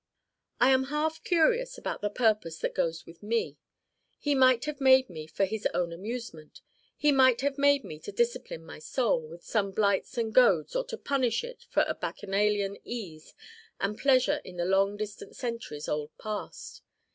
I 0.59 0.71
am 0.71 0.85
half 0.85 1.23
curious 1.23 1.77
about 1.77 2.01
the 2.01 2.09
Purpose 2.09 2.57
that 2.57 2.73
goes 2.73 3.05
with 3.05 3.21
me. 3.21 3.57
He 4.17 4.33
might 4.33 4.65
have 4.65 4.81
made 4.81 5.11
me 5.11 5.27
for 5.27 5.45
his 5.45 5.67
own 5.75 5.93
amusement. 5.93 6.61
He 6.97 7.11
might 7.11 7.41
have 7.41 7.59
made 7.59 7.83
me 7.83 7.99
to 7.99 8.11
discipline 8.11 8.65
my 8.65 8.79
Soul 8.79 9.21
with 9.27 9.43
some 9.43 9.69
blights 9.69 10.17
and 10.17 10.33
goads 10.33 10.75
or 10.75 10.85
to 10.85 10.97
punish 10.97 11.43
it 11.43 11.67
for 11.69 11.85
bacchanalian 12.01 12.77
ease 12.83 13.35
and 13.79 13.95
pleasure 13.95 14.41
in 14.43 14.57
the 14.57 14.65
long 14.65 14.97
distant 14.97 15.35
centuries 15.35 15.87
old 15.87 16.09
past. 16.17 16.81